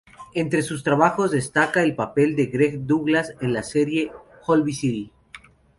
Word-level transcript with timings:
Entre 0.33 0.63
sus 0.63 0.81
trabajos 0.83 1.29
destaca 1.29 1.83
el 1.83 1.93
papel 1.93 2.35
de 2.35 2.47
Greg 2.47 2.87
Douglas 2.87 3.35
en 3.39 3.53
la 3.53 3.61
serie 3.61 4.11
"Holby 4.47 4.73
City". 4.73 5.11